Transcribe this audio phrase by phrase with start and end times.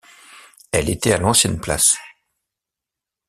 [0.71, 1.95] Elle était à l’ancienne place.